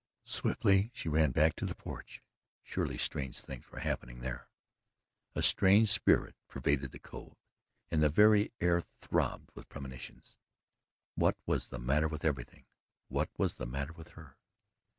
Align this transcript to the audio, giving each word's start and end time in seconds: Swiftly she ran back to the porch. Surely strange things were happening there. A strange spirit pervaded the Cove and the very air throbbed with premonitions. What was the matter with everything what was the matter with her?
Swiftly 0.25 0.89
she 0.95 1.07
ran 1.07 1.29
back 1.29 1.53
to 1.55 1.63
the 1.67 1.75
porch. 1.75 2.23
Surely 2.63 2.97
strange 2.97 3.39
things 3.39 3.69
were 3.69 3.81
happening 3.81 4.19
there. 4.21 4.49
A 5.35 5.43
strange 5.43 5.89
spirit 5.89 6.33
pervaded 6.47 6.91
the 6.91 6.97
Cove 6.97 7.35
and 7.91 8.01
the 8.01 8.09
very 8.09 8.51
air 8.59 8.81
throbbed 8.99 9.51
with 9.53 9.69
premonitions. 9.69 10.37
What 11.13 11.37
was 11.45 11.67
the 11.67 11.77
matter 11.77 12.07
with 12.07 12.25
everything 12.25 12.65
what 13.09 13.29
was 13.37 13.57
the 13.57 13.67
matter 13.67 13.93
with 13.93 14.09
her? 14.17 14.39